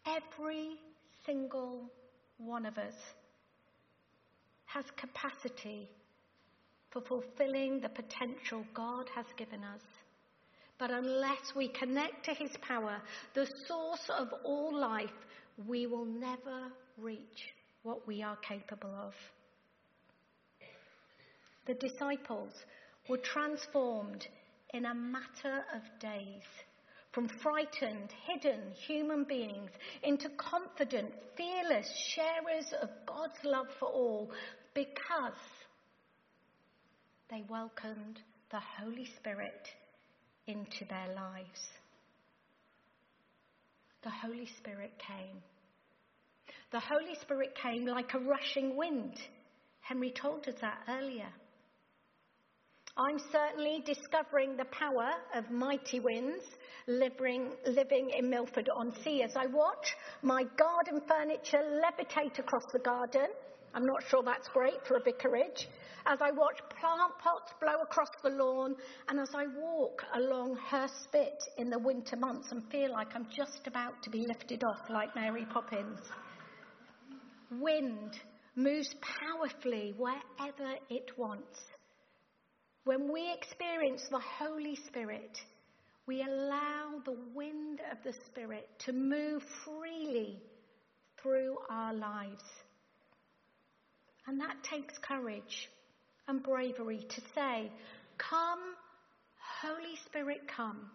Every 0.05 0.75
single 1.25 1.81
one 2.37 2.65
of 2.65 2.77
us 2.77 2.93
has 4.65 4.85
capacity 4.95 5.89
for 6.91 7.01
fulfilling 7.01 7.81
the 7.81 7.89
potential 7.89 8.63
God 8.73 9.07
has 9.13 9.25
given 9.35 9.63
us. 9.63 9.81
But 10.79 10.91
unless 10.91 11.53
we 11.55 11.67
connect 11.67 12.25
to 12.25 12.33
His 12.33 12.51
power, 12.61 13.01
the 13.33 13.47
source 13.67 14.09
of 14.17 14.29
all 14.45 14.73
life, 14.73 15.09
we 15.67 15.87
will 15.87 16.05
never 16.05 16.71
reach 16.97 17.53
what 17.83 18.07
we 18.07 18.21
are 18.23 18.37
capable 18.37 18.93
of. 18.95 19.13
the 21.67 21.73
disciples, 21.75 22.53
were 23.09 23.17
transformed 23.17 24.27
in 24.73 24.85
a 24.85 24.93
matter 24.93 25.63
of 25.73 25.81
days 25.99 26.43
from 27.13 27.29
frightened, 27.41 28.09
hidden 28.27 28.59
human 28.87 29.23
beings 29.23 29.71
into 30.03 30.29
confident, 30.37 31.11
fearless 31.35 31.89
sharers 32.13 32.73
of 32.81 32.89
God's 33.05 33.43
love 33.43 33.67
for 33.79 33.87
all 33.87 34.31
because 34.73 35.33
they 37.29 37.43
welcomed 37.49 38.19
the 38.51 38.59
Holy 38.79 39.07
Spirit 39.17 39.67
into 40.45 40.85
their 40.89 41.13
lives. 41.15 41.61
The 44.03 44.09
Holy 44.11 44.47
Spirit 44.57 44.93
came. 44.99 45.41
The 46.71 46.79
Holy 46.79 47.15
Spirit 47.21 47.57
came 47.61 47.85
like 47.85 48.13
a 48.13 48.19
rushing 48.19 48.77
wind. 48.77 49.15
Henry 49.81 50.11
told 50.11 50.47
us 50.47 50.55
that 50.61 50.83
earlier. 50.87 51.29
I'm 53.00 53.20
certainly 53.32 53.84
discovering 53.86 54.58
the 54.58 54.66
power 54.66 55.12
of 55.36 55.51
mighty 55.51 56.00
winds 56.00 56.44
living, 56.88 57.51
living 57.68 58.10
in 58.10 58.27
Milford 58.27 58.70
on 58.75 58.92
Sea 59.04 59.22
as 59.22 59.36
I 59.36 59.46
watch 59.46 59.96
my 60.24 60.44
garden 60.58 61.01
furniture 61.08 61.62
levitate 61.86 62.39
across 62.39 62.66
the 62.74 62.80
garden. 62.80 63.27
I'm 63.75 63.86
not 63.86 64.04
sure 64.10 64.24
that's 64.24 64.48
great 64.48 64.84
for 64.88 64.98
a 64.98 65.04
vicarage. 65.04 65.70
As 66.08 66.18
I 66.22 66.32
watch 66.32 66.58
plant 66.80 67.13
pots 67.20 67.54
blow 67.62 67.84
across 67.84 68.10
the 68.24 68.32
lawn, 68.32 68.75
and 69.10 69.20
as 69.20 69.30
I 69.36 69.46
walk 69.46 70.01
along 70.16 70.56
Hurst 70.56 71.04
Spit 71.04 71.44
in 71.60 71.70
the 71.70 71.77
winter 71.77 72.16
months 72.16 72.51
and 72.51 72.63
feel 72.72 72.92
like 72.94 73.10
I'm 73.13 73.27
just 73.36 73.68
about 73.68 74.01
to 74.04 74.10
be 74.10 74.25
lifted 74.25 74.63
off 74.63 74.89
like 74.89 75.13
Mary 75.16 75.46
Poppins. 75.46 76.00
Wind 77.51 78.20
moves 78.56 78.96
powerfully 79.01 79.94
wherever 79.98 80.74
it 80.89 81.12
wants. 81.16 81.60
When 82.88 83.12
we 83.12 83.34
experience 83.34 84.01
the 84.10 84.22
Holy 84.39 84.77
Spirit, 84.88 85.38
we 86.06 86.24
allow 86.24 87.01
the 87.03 87.17
wind 87.36 87.82
of 87.91 87.98
the 88.06 88.13
Spirit 88.27 88.70
to 88.86 88.94
move 88.94 89.44
freely 89.65 90.41
through 91.22 91.58
our 91.70 91.94
lives. 91.94 92.46
And 94.25 94.39
that 94.39 94.63
takes 94.63 94.98
courage 95.00 95.70
and 96.29 96.41
bravery 96.41 97.06
to 97.10 97.22
say, 97.36 97.70
Come, 98.17 98.62
Holy 99.62 99.98
Spirit, 100.06 100.44
come. 100.48 100.89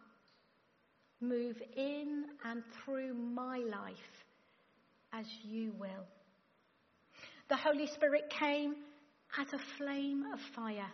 Move 1.20 1.60
in 1.76 2.24
and 2.46 2.62
through 2.86 3.12
my 3.12 3.58
life 3.58 4.24
as 5.12 5.26
you 5.44 5.74
will. 5.78 6.06
The 7.50 7.56
Holy 7.56 7.86
Spirit 7.88 8.30
came 8.30 8.76
as 9.38 9.52
a 9.52 9.60
flame 9.76 10.24
of 10.32 10.40
fire 10.56 10.90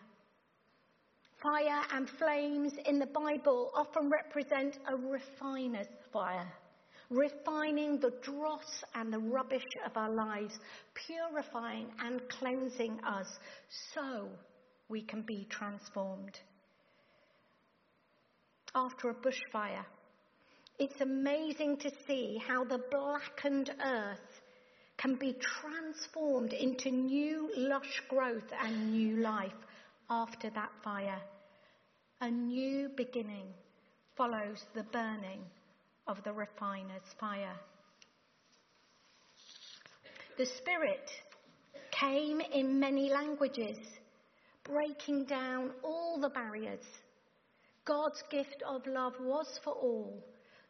Fire 1.43 1.85
and 1.93 2.09
flames 2.19 2.73
in 2.87 2.99
the 2.99 3.07
Bible 3.07 3.71
often 3.77 4.11
represent 4.11 4.77
a 4.89 4.97
refiner's 4.97 5.87
fire, 6.13 6.53
refining 7.11 8.01
the 8.01 8.13
dross 8.23 8.83
and 8.97 9.13
the 9.13 9.21
rubbish 9.21 9.67
of 9.87 9.97
our 9.97 10.11
lives, 10.11 10.59
purifying 10.95 11.87
and 12.01 12.21
cleansing 12.29 12.99
us 13.05 13.29
so 13.95 14.29
we 14.89 15.03
can 15.03 15.23
be 15.23 15.47
transformed. 15.49 16.41
After 18.75 19.11
a 19.11 19.15
bushfire, 19.15 19.85
it's 20.81 21.01
amazing 21.01 21.77
to 21.79 21.91
see 22.09 22.41
how 22.49 22.65
the 22.65 22.81
blackened 22.91 23.71
earth 23.85 24.41
can 24.97 25.15
be 25.15 25.35
transformed 25.35 26.53
into 26.53 26.91
new 26.91 27.49
lush 27.57 28.03
growth 28.09 28.53
and 28.61 28.93
new 28.93 29.19
life 29.19 29.53
after 30.11 30.51
that 30.51 30.71
fire. 30.83 31.21
A 32.21 32.31
new 32.31 32.89
beginning 32.97 33.47
follows 34.17 34.65
the 34.75 34.83
burning 34.85 35.41
of 36.07 36.23
the 36.25 36.33
refiner's 36.33 37.15
fire. 37.21 37.57
The 40.37 40.47
Spirit 40.47 41.11
came 41.91 42.41
in 42.41 42.81
many 42.81 43.11
languages, 43.11 43.79
breaking 44.65 45.25
down 45.25 45.71
all 45.83 46.19
the 46.21 46.29
barriers. 46.29 46.85
God's 47.85 48.23
gift 48.31 48.63
of 48.69 48.87
love 48.87 49.15
was 49.21 49.61
for 49.65 49.73
all. 49.73 50.25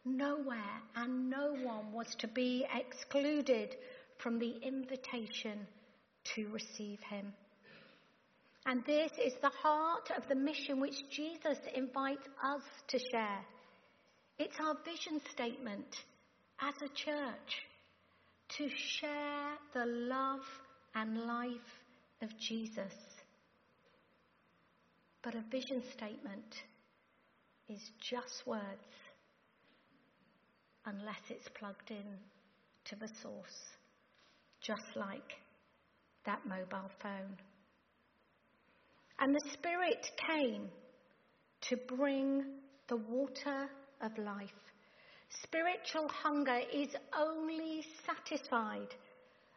Nowhere 0.05 0.83
and 0.96 1.29
no 1.29 1.53
one 1.62 1.92
was 1.92 2.14
to 2.20 2.29
be 2.29 2.66
excluded 2.74 3.77
from 4.18 4.38
the 4.38 4.57
invitation 4.62 5.66
to 6.35 6.48
receive 6.48 7.01
Him. 7.01 7.33
And 8.68 8.85
this 8.85 9.11
is 9.24 9.33
the 9.40 9.48
heart 9.62 10.11
of 10.14 10.28
the 10.28 10.35
mission 10.35 10.78
which 10.78 11.09
Jesus 11.11 11.57
invites 11.74 12.28
us 12.44 12.61
to 12.88 12.98
share. 12.98 13.40
It's 14.38 14.61
our 14.61 14.74
vision 14.85 15.22
statement 15.33 15.96
as 16.61 16.74
a 16.83 16.88
church 16.88 17.62
to 18.59 18.68
share 18.68 19.52
the 19.72 19.87
love 19.87 20.44
and 20.94 21.16
life 21.24 21.81
of 22.20 22.28
Jesus. 22.38 22.92
But 25.22 25.35
a 25.35 25.42
vision 25.50 25.83
statement 25.94 26.54
is 27.70 27.81
just 28.02 28.46
words 28.46 28.92
unless 30.85 31.22
it's 31.31 31.48
plugged 31.59 31.90
in 31.90 32.18
to 32.85 32.96
the 32.96 33.09
source, 33.22 33.62
just 34.61 34.94
like 34.94 35.38
that 36.26 36.46
mobile 36.46 36.90
phone. 37.02 37.38
And 39.20 39.35
the 39.35 39.50
Spirit 39.52 40.07
came 40.26 40.68
to 41.62 41.76
bring 41.96 42.44
the 42.88 42.96
water 42.96 43.68
of 44.00 44.16
life. 44.18 44.50
Spiritual 45.42 46.09
hunger 46.09 46.61
is 46.72 46.88
only 47.16 47.85
satisfied 48.07 48.94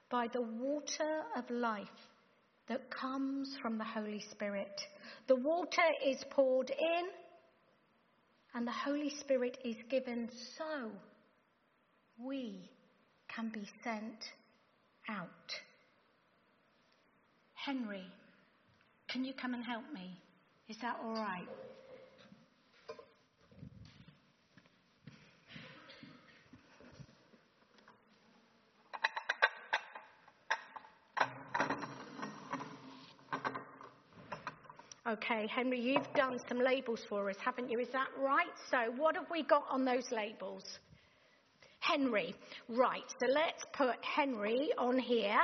by 0.10 0.28
the 0.34 0.42
water 0.42 1.22
of 1.38 1.50
life 1.50 1.88
that 2.68 2.90
comes 2.90 3.56
from 3.62 3.78
the 3.78 3.84
Holy 3.84 4.24
Spirit. 4.32 4.82
The 5.28 5.36
water 5.36 5.88
is 6.06 6.24
poured 6.32 6.70
in 6.70 7.06
and 8.54 8.68
the 8.68 8.72
Holy 8.72 9.10
Spirit 9.20 9.58
is 9.64 9.78
given 9.90 10.30
so 10.58 10.92
we 12.20 12.70
can 13.34 13.50
be 13.50 13.68
sent 13.84 14.26
out. 15.10 15.28
Henry 17.54 18.06
can 19.12 19.26
you 19.26 19.34
come 19.34 19.54
and 19.54 19.64
help 19.64 19.84
me? 19.94 20.18
Is 20.70 20.78
that 20.82 20.98
all 21.04 21.14
right? 21.14 21.48
Okay, 35.08 35.46
Henry, 35.48 35.82
you've 35.82 36.08
done 36.16 36.40
some 36.48 36.60
labels 36.60 37.02
for 37.10 37.30
us, 37.30 37.36
haven't 37.44 37.70
you? 37.70 37.80
Is 37.80 37.90
that 37.92 38.08
right? 38.18 38.46
So, 38.70 38.94
what 38.96 39.16
have 39.16 39.26
we 39.30 39.44
got 39.44 39.66
on 39.70 39.84
those 39.84 40.10
labels? 40.12 40.64
Henry. 41.80 42.34
Right, 42.70 43.04
so 43.20 43.26
let's 43.28 43.66
put 43.74 43.96
Henry 44.06 44.70
on 44.78 44.98
here. 44.98 45.40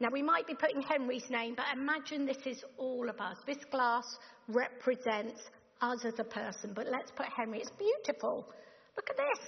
Now, 0.00 0.08
we 0.10 0.22
might 0.22 0.46
be 0.46 0.54
putting 0.54 0.80
Henry's 0.80 1.28
name, 1.28 1.54
but 1.54 1.66
imagine 1.74 2.24
this 2.24 2.46
is 2.46 2.64
all 2.78 3.10
of 3.10 3.20
us. 3.20 3.36
This 3.46 3.58
glass 3.70 4.04
represents 4.48 5.42
us 5.82 5.98
as 6.06 6.18
a 6.18 6.24
person, 6.24 6.72
but 6.74 6.86
let's 6.90 7.10
put 7.10 7.26
Henry. 7.26 7.60
It's 7.60 7.70
beautiful. 7.78 8.48
Look 8.96 9.10
at 9.10 9.16
this. 9.18 9.46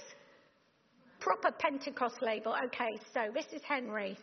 Proper 1.19 1.51
Pentecost 1.57 2.21
label. 2.21 2.55
Okay, 2.65 2.99
so 3.15 3.31
this 3.33 3.47
is 3.51 3.63
Henry. 3.67 4.15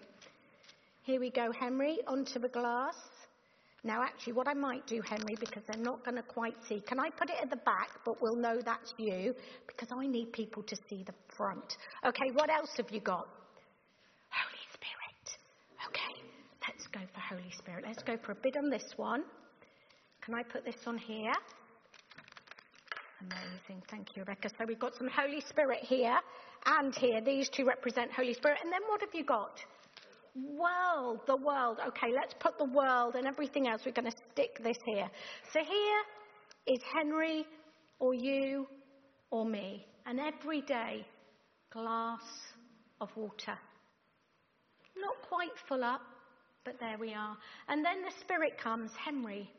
Here 1.03 1.19
we 1.19 1.31
go, 1.31 1.51
Henry, 1.51 1.99
onto 2.07 2.39
the 2.39 2.49
glass. 2.49 2.95
Now, 3.83 4.03
actually, 4.03 4.35
what 4.35 4.47
I 4.47 4.55
might 4.55 4.87
do, 4.87 5.01
Henry, 5.01 5.35
because 5.41 5.65
they're 5.67 5.83
not 5.83 6.05
going 6.05 6.17
to 6.17 6.23
quite 6.23 6.55
see, 6.69 6.81
can 6.87 7.01
I 7.01 7.11
put 7.11 7.31
it 7.31 7.37
at 7.43 7.51
the 7.51 7.57
back, 7.57 7.89
but 8.05 8.23
we'll 8.23 8.37
know 8.37 8.61
that's 8.65 8.95
you, 8.99 9.35
because 9.67 9.89
I 9.91 10.07
need 10.07 10.33
people 10.33 10.63
to 10.63 10.77
see 10.89 11.03
the 11.03 11.15
front. 11.37 11.77
Okay, 12.07 12.31
what 12.35 12.51
else 12.51 12.71
have 12.77 12.91
you 12.91 13.01
got? 13.01 13.27
go 16.93 17.01
for 17.15 17.20
Holy 17.31 17.51
Spirit. 17.57 17.85
Let's 17.87 18.03
go 18.03 18.17
for 18.27 18.33
a 18.33 18.35
bit 18.35 18.57
on 18.57 18.71
this 18.71 18.95
one. 18.97 19.23
Can 20.25 20.35
I 20.35 20.43
put 20.43 20.65
this 20.65 20.75
on 20.85 20.99
here? 20.99 21.33
Amazing. 23.21 23.85
Thank 23.89 24.17
you, 24.17 24.23
Rebecca. 24.23 24.49
So 24.59 24.65
we've 24.67 24.81
got 24.81 24.97
some 24.97 25.09
Holy 25.09 25.41
Spirit 25.49 25.79
here 25.83 26.19
and 26.67 26.93
here. 26.93 27.21
These 27.21 27.49
two 27.51 27.65
represent 27.65 28.11
Holy 28.13 28.35
Spirit. 28.35 28.59
And 28.65 28.73
then 28.73 28.81
what 28.89 29.01
have 29.01 29.11
you 29.15 29.25
got? 29.25 29.61
World, 30.35 31.21
the 31.29 31.37
world. 31.37 31.79
Okay, 31.87 32.09
let's 32.13 32.35
put 32.41 32.59
the 32.59 32.65
world 32.65 33.15
and 33.15 33.29
everything 33.29 33.69
else. 33.69 33.83
We're 33.87 33.93
going 33.93 34.11
to 34.11 34.17
stick 34.33 34.59
this 34.65 34.79
here. 34.85 35.09
So 35.53 35.61
here 35.61 36.75
is 36.75 36.81
Henry 36.93 37.47
or 38.01 38.13
you 38.13 38.67
or 39.31 39.45
me. 39.45 39.87
An 40.07 40.19
everyday 40.19 41.07
glass 41.73 42.23
of 43.01 43.09
water. 43.15 43.57
Not 44.97 45.29
quite 45.29 45.57
full 45.69 45.85
up, 45.85 46.01
But 46.65 46.79
there 46.79 46.97
we 46.99 47.15
are. 47.15 47.37
And 47.69 47.85
then 47.85 48.03
the 48.03 48.13
Spirit 48.21 48.59
comes. 48.63 48.91
Henry, 49.03 49.51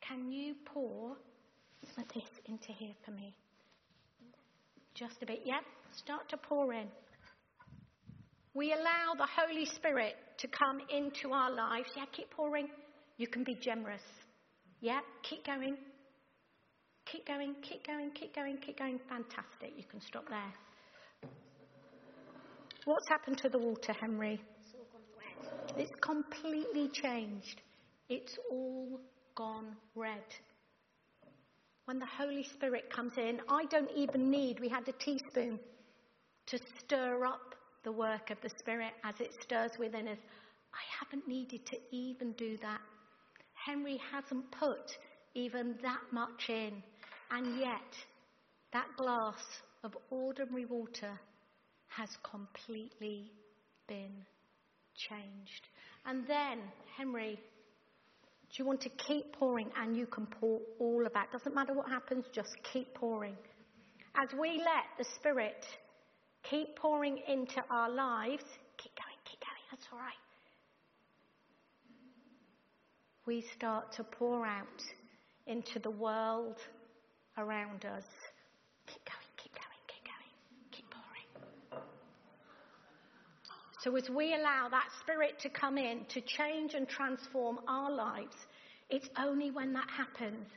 can 0.00 0.30
you 0.30 0.54
pour 0.64 1.16
some 1.94 2.04
of 2.04 2.08
this 2.14 2.30
into 2.46 2.72
here 2.72 2.94
for 3.04 3.10
me? 3.10 3.34
Just 4.94 5.22
a 5.22 5.26
bit. 5.26 5.40
Yep. 5.44 5.62
Start 5.92 6.28
to 6.30 6.36
pour 6.36 6.72
in. 6.72 6.88
We 8.54 8.72
allow 8.72 9.14
the 9.16 9.26
Holy 9.26 9.66
Spirit 9.66 10.14
to 10.38 10.48
come 10.48 10.80
into 10.90 11.34
our 11.34 11.50
lives. 11.50 11.88
Yeah, 11.96 12.04
keep 12.12 12.30
pouring. 12.30 12.68
You 13.18 13.26
can 13.26 13.44
be 13.44 13.54
generous. 13.54 14.02
Yeah, 14.80 15.00
keep 15.22 15.44
going. 15.44 15.76
Keep 17.06 17.26
going, 17.26 17.54
keep 17.62 17.86
going, 17.86 18.10
keep 18.12 18.34
going, 18.34 18.56
keep 18.58 18.78
going. 18.78 18.98
Fantastic. 19.08 19.72
You 19.76 19.84
can 19.90 20.00
stop 20.00 20.24
there. 20.28 21.30
What's 22.84 23.08
happened 23.08 23.38
to 23.38 23.48
the 23.48 23.58
water, 23.58 23.92
Henry? 23.92 24.40
It's 25.76 25.92
completely 26.00 26.88
changed. 26.88 27.60
It's 28.08 28.38
all 28.50 29.00
gone 29.34 29.76
red. 29.94 30.24
When 31.84 31.98
the 31.98 32.06
Holy 32.06 32.44
Spirit 32.44 32.90
comes 32.90 33.12
in, 33.18 33.40
I 33.48 33.66
don't 33.66 33.90
even 33.94 34.30
need, 34.30 34.58
we 34.58 34.68
had 34.68 34.88
a 34.88 34.92
teaspoon 34.92 35.60
to 36.46 36.58
stir 36.78 37.24
up 37.26 37.54
the 37.84 37.92
work 37.92 38.30
of 38.30 38.40
the 38.40 38.48
Spirit 38.48 38.92
as 39.04 39.20
it 39.20 39.32
stirs 39.42 39.72
within 39.78 40.08
us. 40.08 40.18
I 40.72 40.82
haven't 40.98 41.28
needed 41.28 41.66
to 41.66 41.78
even 41.90 42.32
do 42.32 42.56
that. 42.62 42.80
Henry 43.54 44.00
hasn't 44.10 44.50
put 44.52 44.96
even 45.34 45.76
that 45.82 46.02
much 46.10 46.48
in. 46.48 46.82
And 47.30 47.58
yet, 47.58 47.96
that 48.72 48.88
glass 48.96 49.42
of 49.84 49.96
ordinary 50.10 50.64
water 50.64 51.20
has 51.88 52.16
completely 52.22 53.30
been 53.86 54.24
changed. 54.96 55.68
And 56.04 56.26
then, 56.26 56.60
Henry, 56.96 57.38
do 58.50 58.62
you 58.62 58.64
want 58.64 58.80
to 58.82 58.88
keep 58.90 59.32
pouring? 59.32 59.70
And 59.80 59.96
you 59.96 60.06
can 60.06 60.26
pour 60.26 60.60
all 60.78 61.04
of 61.04 61.12
that. 61.14 61.32
Doesn't 61.32 61.54
matter 61.54 61.74
what 61.74 61.88
happens, 61.88 62.24
just 62.32 62.56
keep 62.72 62.94
pouring. 62.94 63.36
As 64.14 64.28
we 64.40 64.58
let 64.58 64.86
the 64.98 65.04
Spirit 65.16 65.66
keep 66.42 66.76
pouring 66.76 67.18
into 67.28 67.62
our 67.70 67.90
lives, 67.90 68.44
keep 68.78 68.92
going, 68.96 69.18
keep 69.24 69.40
going, 69.40 69.62
that's 69.70 69.86
all 69.92 69.98
right. 69.98 70.14
We 73.26 73.44
start 73.56 73.92
to 73.96 74.04
pour 74.04 74.46
out 74.46 74.82
into 75.46 75.78
the 75.80 75.90
world 75.90 76.56
around 77.36 77.84
us. 77.84 78.04
Keep 78.86 79.04
going, 79.04 79.26
keep 79.36 79.52
going, 79.52 79.82
keep 80.70 80.84
pouring. 80.90 81.82
So, 83.86 83.94
as 83.94 84.10
we 84.10 84.34
allow 84.34 84.66
that 84.68 84.88
Spirit 85.00 85.38
to 85.42 85.48
come 85.48 85.78
in 85.78 86.06
to 86.08 86.20
change 86.20 86.74
and 86.74 86.88
transform 86.88 87.60
our 87.68 87.88
lives, 87.88 88.34
it's 88.90 89.08
only 89.16 89.52
when 89.52 89.72
that 89.74 89.86
happens 89.88 90.48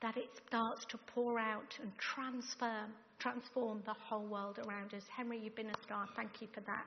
that 0.00 0.16
it 0.16 0.28
starts 0.46 0.84
to 0.90 0.98
pour 1.12 1.40
out 1.40 1.74
and 1.82 1.90
transform, 1.98 2.92
transform 3.18 3.82
the 3.86 3.94
whole 3.94 4.24
world 4.24 4.60
around 4.64 4.94
us. 4.94 5.02
Henry, 5.16 5.40
you've 5.42 5.56
been 5.56 5.70
a 5.70 5.82
star. 5.82 6.06
Thank 6.14 6.40
you 6.40 6.46
for 6.54 6.60
that. 6.60 6.86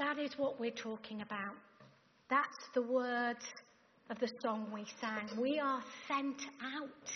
That 0.00 0.18
is 0.18 0.32
what 0.36 0.58
we're 0.58 0.72
talking 0.72 1.22
about. 1.22 1.54
That's 2.28 2.68
the 2.74 2.82
words 2.82 3.44
of 4.10 4.18
the 4.18 4.30
song 4.42 4.66
we 4.74 4.86
sang. 5.00 5.40
We 5.40 5.60
are 5.60 5.84
sent 6.08 6.42
out 6.74 7.12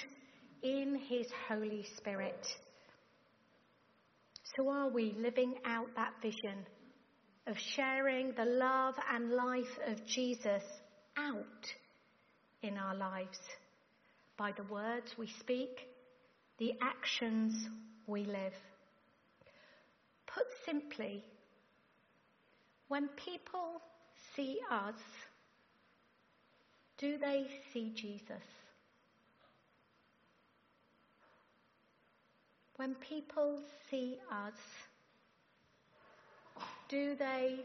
in 0.62 0.94
His 1.08 1.26
Holy 1.48 1.84
Spirit. 1.96 2.46
So, 4.56 4.68
are 4.68 4.88
we 4.88 5.16
living 5.18 5.56
out 5.64 5.88
that 5.96 6.12
vision 6.22 6.64
of 7.50 7.56
sharing 7.74 8.32
the 8.32 8.44
love 8.44 8.94
and 9.12 9.32
life 9.32 9.78
of 9.88 10.06
Jesus 10.06 10.62
out 11.18 11.74
in 12.62 12.78
our 12.78 12.94
lives 12.94 13.38
by 14.38 14.52
the 14.52 14.62
words 14.72 15.12
we 15.18 15.26
speak, 15.40 15.88
the 16.58 16.72
actions 16.80 17.52
we 18.06 18.24
live? 18.24 18.54
Put 20.32 20.44
simply, 20.64 21.24
when 22.86 23.08
people 23.08 23.82
see 24.36 24.60
us, 24.70 24.94
do 26.98 27.18
they 27.18 27.46
see 27.72 27.92
Jesus? 27.96 28.44
When 32.76 32.94
people 32.94 33.60
see 33.90 34.18
us, 34.30 34.54
do 36.90 37.14
they 37.16 37.56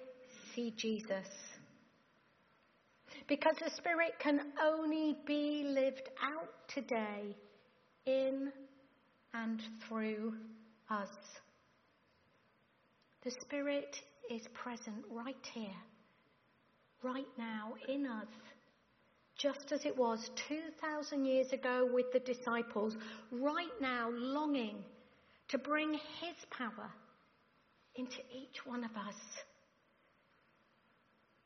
see 0.54 0.74
Jesus? 0.78 1.28
Because 3.28 3.56
the 3.60 3.72
Spirit 3.72 4.14
can 4.20 4.40
only 4.62 5.18
be 5.26 5.66
lived 5.68 6.10
out 6.24 6.50
today 6.74 7.36
in 8.06 8.52
and 9.34 9.60
through 9.88 10.34
us. 10.90 11.10
The 13.24 13.32
Spirit 13.42 13.96
is 14.30 14.44
present 14.54 15.04
right 15.12 15.36
here, 15.54 15.82
right 17.04 17.26
now 17.38 17.74
in 17.90 18.06
us 18.06 18.28
just 19.38 19.74
as 19.74 19.84
it 19.84 19.98
was 19.98 20.30
2,000 20.48 21.26
years 21.26 21.52
ago 21.52 21.90
with 21.92 22.06
the 22.14 22.20
disciples, 22.20 22.96
right 23.34 23.68
now 23.82 24.10
longing 24.10 24.78
to 25.50 25.58
bring 25.58 25.92
His 25.92 26.38
power 26.52 26.90
into 27.96 28.18
each 28.32 28.66
one 28.66 28.84
of 28.84 28.92
us. 28.96 29.16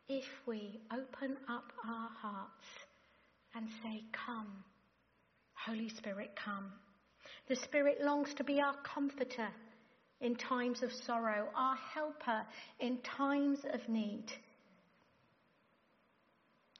If 0.08 0.26
we 0.48 0.80
open 0.92 1.38
up 1.48 1.72
our 1.88 2.10
hearts 2.22 2.66
and 3.56 3.68
say, 3.84 4.04
Come, 4.12 4.64
Holy 5.54 5.90
Spirit, 5.90 6.32
come. 6.36 6.72
The 7.48 7.56
Spirit 7.56 8.02
longs 8.02 8.34
to 8.36 8.44
be 8.44 8.60
our 8.60 8.76
comforter 8.84 9.50
in 10.22 10.36
times 10.36 10.82
of 10.84 10.92
sorrow, 10.92 11.48
our 11.56 11.76
helper 11.76 12.46
in 12.80 12.98
times 12.98 13.60
of 13.72 13.88
need. 13.88 14.26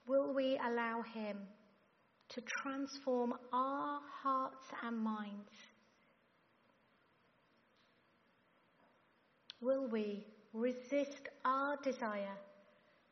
Will 0.06 0.34
we 0.34 0.58
allow 0.66 1.02
Him 1.14 1.38
to 2.30 2.40
transform 2.62 3.34
our 3.52 4.00
hearts 4.22 4.64
and 4.82 4.98
minds 4.98 5.50
Will 9.60 9.86
we 9.86 10.24
resist 10.54 11.28
our 11.44 11.76
desire 11.82 12.36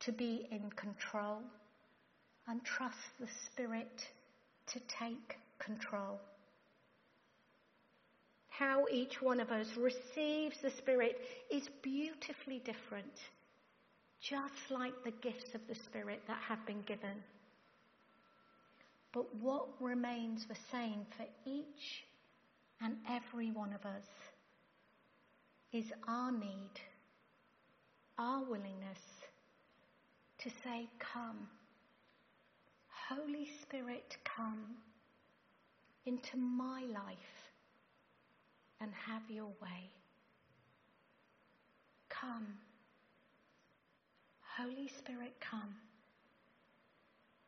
to 0.01 0.13
be 0.13 0.49
in 0.51 0.71
control 0.71 1.43
and 2.47 2.65
trust 2.65 2.97
the 3.21 3.29
Spirit 3.47 4.07
to 4.69 4.81
take 4.81 5.37
control? 5.59 6.19
How 8.49 8.87
each 8.91 9.21
one 9.21 9.41
of 9.41 9.51
us 9.51 9.69
receives 9.77 10.57
the 10.63 10.71
Spirit 10.71 11.21
is 11.51 11.69
beautifully 11.83 12.61
different, 12.61 13.13
just 14.21 14.71
like 14.71 14.95
the 15.05 15.13
gifts 15.23 15.55
of 15.55 15.61
the 15.69 15.75
Spirit 15.75 16.23
that 16.27 16.41
have 16.49 16.65
been 16.67 16.83
given. 16.83 17.23
But 19.13 19.35
what 19.37 19.69
remains 19.81 20.47
the 20.47 20.57
same 20.73 21.07
for 21.17 21.27
each 21.45 22.05
and 22.81 22.97
every 23.09 23.51
one 23.51 23.73
of 23.75 23.85
us 23.85 24.07
is 25.73 25.93
our 26.07 26.33
need, 26.33 26.81
our 28.19 28.43
willingness 28.43 29.01
to 30.39 30.51
say, 30.51 30.89
Come. 30.99 31.49
Holy 33.09 33.49
Spirit, 33.63 34.19
come 34.25 34.77
into 36.05 36.37
my 36.37 36.83
life 36.93 37.51
and 38.81 38.91
have 39.07 39.23
your 39.31 39.51
way. 39.63 39.91
Come. 42.09 42.47
Holy 44.59 44.89
Spirit, 44.89 45.35
come 45.41 45.75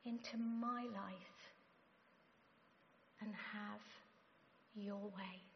into 0.05 0.39
my 0.39 0.83
life 0.83 1.53
and 3.21 3.31
have 3.53 3.81
your 4.75 5.03
way. 5.03 5.50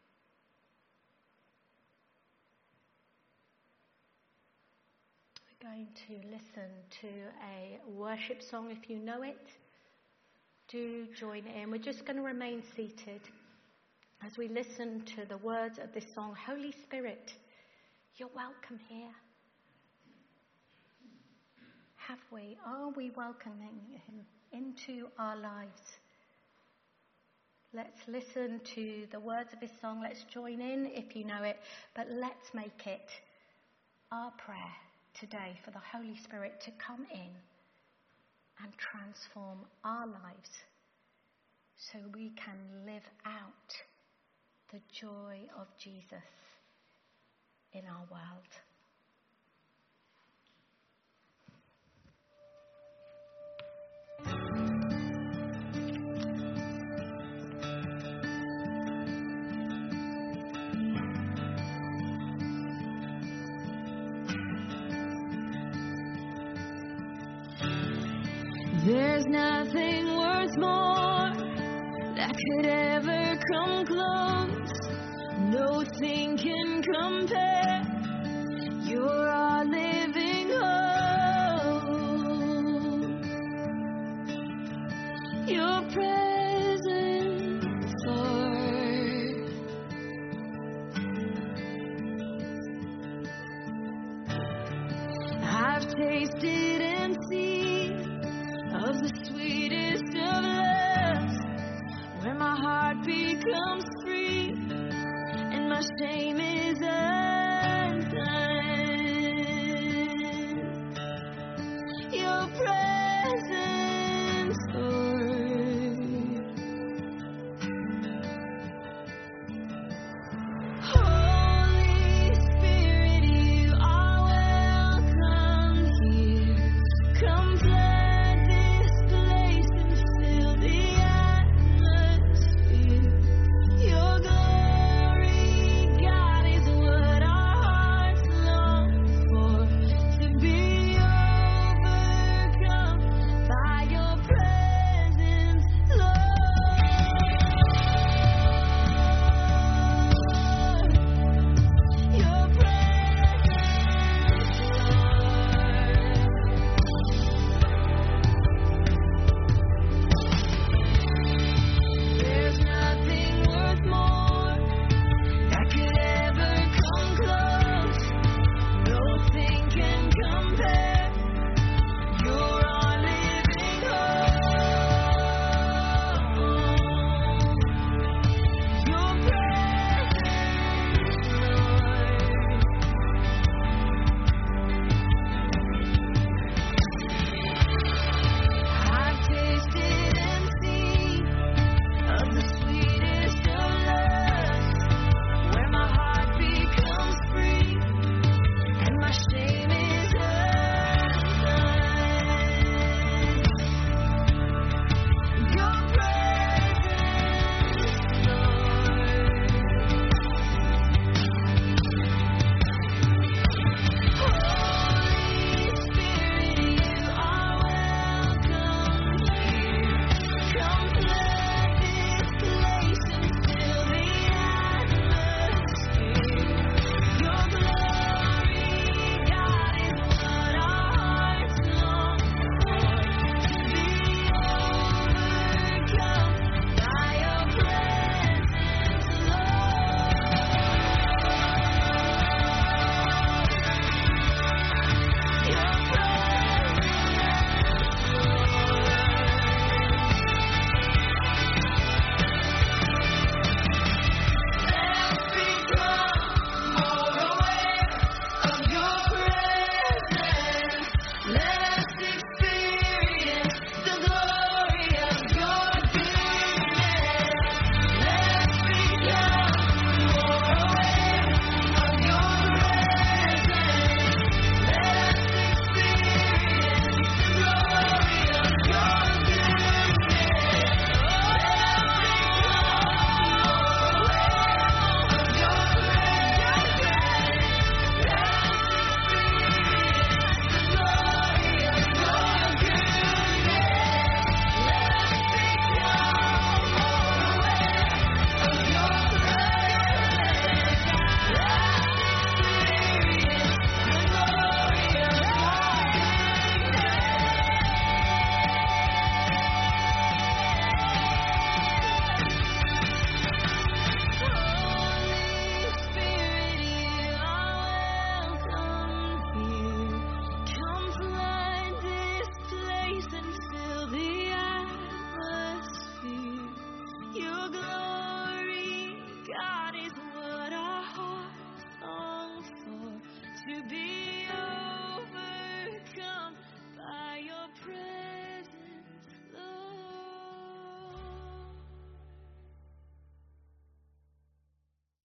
Going 5.65 5.87
to 6.07 6.13
listen 6.27 6.69
to 7.01 7.07
a 7.07 7.79
worship 7.89 8.43
song 8.43 8.69
if 8.69 8.87
you 8.87 8.99
know 8.99 9.23
it. 9.23 9.49
Do 10.67 11.07
join 11.17 11.43
in. 11.47 11.71
We're 11.71 11.79
just 11.79 12.05
going 12.05 12.17
to 12.17 12.21
remain 12.21 12.61
seated 12.75 13.21
as 14.23 14.37
we 14.37 14.47
listen 14.47 15.01
to 15.15 15.25
the 15.25 15.37
words 15.37 15.79
of 15.79 15.91
this 15.91 16.05
song. 16.13 16.35
Holy 16.35 16.71
Spirit, 16.71 17.33
you're 18.17 18.29
welcome 18.35 18.79
here. 18.87 19.09
Have 21.95 22.19
we? 22.31 22.57
Are 22.67 22.89
we 22.89 23.09
welcoming 23.11 23.79
Him 24.05 24.21
into 24.51 25.07
our 25.17 25.35
lives? 25.35 25.97
Let's 27.73 28.07
listen 28.07 28.61
to 28.75 29.07
the 29.11 29.19
words 29.19 29.51
of 29.51 29.59
this 29.61 29.71
song. 29.81 30.01
Let's 30.03 30.23
join 30.25 30.61
in 30.61 30.91
if 30.93 31.15
you 31.15 31.23
know 31.23 31.41
it, 31.41 31.57
but 31.95 32.07
let's 32.11 32.53
make 32.53 32.85
it 32.85 33.09
our 34.11 34.31
prayer 34.37 34.84
today 35.19 35.57
for 35.63 35.71
the 35.71 35.81
Holy 35.93 36.17
Spirit 36.17 36.59
to 36.59 36.71
come 36.71 37.05
in 37.13 37.31
and 38.61 38.71
transform 38.77 39.59
our 39.83 40.05
lives 40.05 40.51
so 41.77 41.97
we 42.13 42.31
can 42.35 42.57
live 42.85 43.03
out 43.25 43.75
the 44.73 44.79
joy 44.91 45.39
of 45.57 45.67
Jesus 45.77 46.19
in 47.71 47.81
our 47.85 48.05
world. 48.11 48.51
There's 68.85 69.25
nothing 69.25 70.15
worth 70.15 70.55
more 70.59 71.33
that 72.15 72.35
could 72.37 72.67
ever 72.67 73.35
come 73.51 73.83
close. 73.83 74.71
Nothing 75.39 76.37
can 76.37 76.83
compare. 76.83 77.81
You're 78.83 79.27
our 79.27 79.65